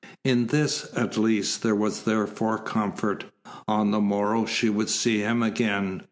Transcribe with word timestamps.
In 0.23 0.47
this, 0.47 0.87
at 0.95 1.15
least, 1.15 1.61
there 1.61 1.75
was 1.75 2.05
therefore 2.05 2.57
comfort. 2.57 3.25
On 3.67 3.91
the 3.91 4.01
morrow 4.01 4.47
she 4.47 4.67
would 4.67 4.89
see 4.89 5.19
him 5.19 5.43
again. 5.43 5.99